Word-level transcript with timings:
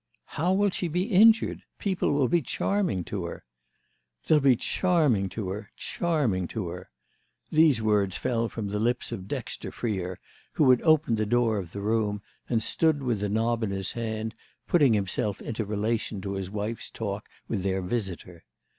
"How 0.33 0.51
will 0.53 0.71
she 0.71 0.87
be 0.87 1.03
injured? 1.03 1.61
People 1.77 2.11
will 2.11 2.27
be 2.27 2.41
charming 2.41 3.03
to 3.03 3.25
her." 3.25 3.45
"They'll 4.25 4.39
be 4.39 4.55
charming 4.55 5.29
to 5.29 5.49
her—charming 5.49 6.47
to 6.47 6.69
her!" 6.69 6.89
These 7.51 7.83
words 7.83 8.17
fell 8.17 8.49
from 8.49 8.69
the 8.69 8.79
lips 8.79 9.11
of 9.11 9.27
Dexter 9.27 9.69
Freer, 9.69 10.17
who 10.53 10.67
had 10.71 10.81
opened 10.81 11.17
the 11.17 11.27
door 11.27 11.59
of 11.59 11.71
the 11.71 11.81
room 11.81 12.23
and 12.49 12.63
stood 12.63 13.03
with 13.03 13.19
the 13.19 13.29
knob 13.29 13.61
in 13.61 13.69
his 13.69 13.91
hand, 13.91 14.33
putting 14.65 14.93
himself 14.95 15.39
into 15.39 15.65
relation 15.65 16.19
to 16.21 16.33
his 16.33 16.49
wife's 16.49 16.89
talk 16.89 17.29
with 17.47 17.61
their 17.61 17.83
visitor. 17.83 18.43